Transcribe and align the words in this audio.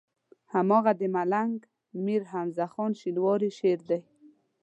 هماغه 0.53 0.91
د 1.01 1.01
ملنګ 1.15 1.57
مير 2.05 2.21
حمزه 2.31 2.65
خان 2.73 2.91
شينواري 3.01 3.51
شعر 3.57 3.79
دی. 3.89 3.99